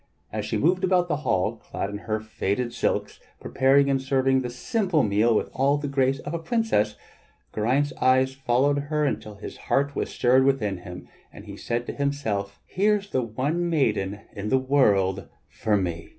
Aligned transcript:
As 0.33 0.45
she 0.47 0.57
moved 0.57 0.83
about 0.83 1.07
the 1.09 1.17
hall, 1.17 1.57
clad 1.57 1.91
in 1.91 1.97
her 1.99 2.19
faded 2.19 2.73
silks, 2.73 3.19
preparing 3.39 3.85
58 3.85 3.93
THE 3.93 3.99
STORY 3.99 4.19
OF 4.19 4.25
KING 4.25 4.33
ARTHUR 4.33 4.39
and 4.39 4.41
serving 4.41 4.41
the 4.49 4.57
simple 4.57 5.03
meal 5.03 5.35
with 5.35 5.49
all 5.53 5.77
the 5.77 5.87
grace 5.87 6.17
of 6.17 6.33
a 6.33 6.39
princess, 6.39 6.95
Geraint's 7.53 7.93
eyes 8.01 8.33
followed 8.33 8.79
her 8.89 9.05
until 9.05 9.35
his 9.35 9.57
heart 9.69 9.95
was 9.95 10.09
stirred 10.09 10.43
within 10.43 10.77
him 10.79 11.07
and 11.31 11.45
he 11.45 11.55
said 11.55 11.85
to 11.85 11.93
himself: 11.93 12.59
"Here 12.65 12.95
is 12.95 13.11
the 13.11 13.21
one 13.21 13.69
maiden 13.69 14.21
in 14.33 14.49
the 14.49 14.57
world 14.57 15.27
for 15.49 15.77
me." 15.77 16.09